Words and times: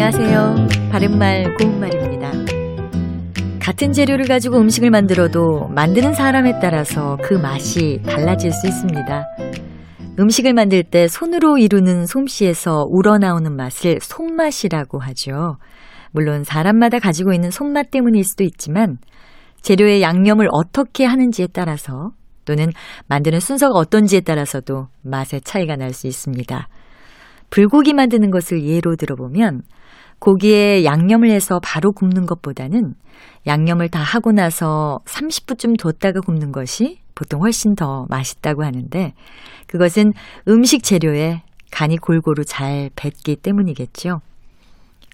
안녕하세요. 0.00 0.68
바른말 0.92 1.56
고운말입니다. 1.56 2.30
같은 3.60 3.90
재료를 3.90 4.26
가지고 4.28 4.58
음식을 4.58 4.90
만들어도 4.90 5.66
만드는 5.74 6.14
사람에 6.14 6.60
따라서 6.60 7.18
그 7.20 7.34
맛이 7.34 8.00
달라질 8.06 8.52
수 8.52 8.68
있습니다. 8.68 9.26
음식을 10.20 10.54
만들 10.54 10.84
때 10.84 11.08
손으로 11.08 11.58
이루는 11.58 12.06
솜씨에서 12.06 12.84
우러나오는 12.88 13.56
맛을 13.56 13.98
손맛이라고 14.00 15.00
하죠. 15.00 15.56
물론 16.12 16.44
사람마다 16.44 17.00
가지고 17.00 17.32
있는 17.32 17.50
손맛 17.50 17.90
때문일 17.90 18.22
수도 18.22 18.44
있지만 18.44 18.98
재료의 19.62 20.00
양념을 20.00 20.46
어떻게 20.52 21.06
하는지에 21.06 21.48
따라서 21.52 22.12
또는 22.44 22.70
만드는 23.08 23.40
순서가 23.40 23.76
어떤지에 23.76 24.20
따라서도 24.20 24.86
맛의 25.02 25.40
차이가 25.40 25.74
날 25.74 25.92
수 25.92 26.06
있습니다. 26.06 26.68
불고기 27.50 27.94
만드는 27.94 28.30
것을 28.30 28.62
예로 28.62 28.94
들어보면 28.94 29.62
고기에 30.18 30.84
양념을 30.84 31.30
해서 31.30 31.60
바로 31.62 31.92
굽는 31.92 32.26
것보다는 32.26 32.94
양념을 33.46 33.88
다 33.88 34.00
하고 34.00 34.32
나서 34.32 34.98
30분쯤 35.06 35.78
뒀다가 35.78 36.20
굽는 36.20 36.52
것이 36.52 36.98
보통 37.14 37.42
훨씬 37.42 37.74
더 37.74 38.06
맛있다고 38.08 38.64
하는데 38.64 39.12
그것은 39.66 40.12
음식 40.48 40.82
재료에 40.82 41.42
간이 41.70 41.98
골고루 41.98 42.44
잘 42.44 42.90
뱄기 42.94 43.36
때문이겠죠. 43.36 44.20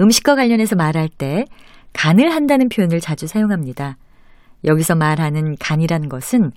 음식과 0.00 0.34
관련해서 0.36 0.76
말할 0.76 1.08
때 1.08 1.44
간을 1.92 2.32
한다는 2.32 2.68
표현을 2.68 3.00
자주 3.00 3.26
사용합니다. 3.26 3.96
여기서 4.64 4.94
말하는 4.94 5.56
간이라는 5.58 6.08
것은 6.08 6.50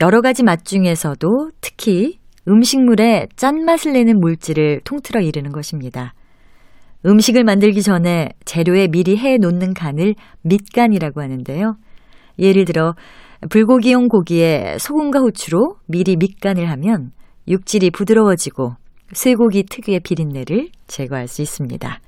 여러 0.00 0.20
가지 0.20 0.42
맛 0.42 0.64
중에서도 0.64 1.50
특히 1.60 2.18
음식물에 2.48 3.28
짠맛을 3.36 3.92
내는 3.92 4.18
물질을 4.18 4.80
통틀어 4.84 5.20
이르는 5.20 5.52
것입니다. 5.52 6.14
음식을 7.06 7.44
만들기 7.44 7.82
전에 7.82 8.30
재료에 8.44 8.88
미리 8.88 9.16
해 9.16 9.36
놓는 9.36 9.74
간을 9.74 10.14
밑간이라고 10.42 11.20
하는데요. 11.20 11.76
예를 12.38 12.64
들어 12.64 12.94
불고기용 13.50 14.08
고기에 14.08 14.78
소금과 14.78 15.20
후추로 15.20 15.76
미리 15.86 16.16
밑간을 16.16 16.70
하면 16.70 17.10
육질이 17.46 17.90
부드러워지고 17.90 18.72
쇠고기 19.12 19.64
특유의 19.64 20.00
비린내를 20.00 20.70
제거할 20.86 21.28
수 21.28 21.42
있습니다. 21.42 22.00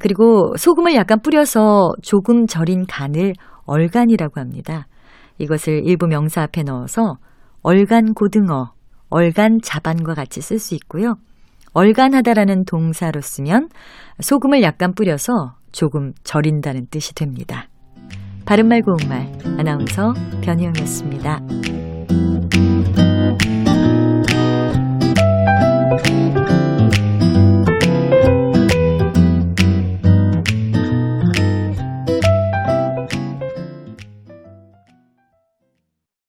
그리고 0.00 0.54
소금을 0.56 0.94
약간 0.94 1.20
뿌려서 1.20 1.90
조금 2.02 2.46
절인 2.46 2.86
간을 2.86 3.34
얼간이라고 3.64 4.40
합니다. 4.40 4.86
이것을 5.38 5.82
일부 5.84 6.06
명사 6.06 6.42
앞에 6.42 6.62
넣어서 6.62 7.16
얼간 7.62 8.14
고등어, 8.14 8.72
얼간 9.10 9.58
자반과 9.62 10.14
같이 10.14 10.40
쓸 10.40 10.58
수 10.58 10.74
있고요. 10.76 11.16
얼간하다라는 11.72 12.64
동사로 12.64 13.20
쓰면 13.20 13.68
소금을 14.20 14.62
약간 14.62 14.94
뿌려서 14.94 15.54
조금 15.72 16.12
절인다는 16.24 16.86
뜻이 16.90 17.14
됩니다. 17.14 17.68
바른말 18.44 18.82
고운말 18.82 19.58
아나운서 19.58 20.14
변희영이었습니다. 20.42 21.71